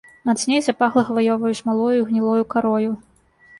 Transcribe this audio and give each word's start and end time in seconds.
Мацней 0.27 0.61
запахла 0.67 1.03
хваёваю 1.09 1.53
смалою 1.61 1.99
і 2.01 2.03
гнілою 2.09 2.45
карою. 2.57 2.93